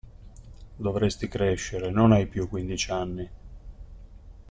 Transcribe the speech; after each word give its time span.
Dovresti 0.79 1.27
crescere, 1.27 1.91
non 1.91 2.11
hai 2.11 2.25
più 2.25 2.49
quindici 2.49 2.89
anni! 2.89 3.29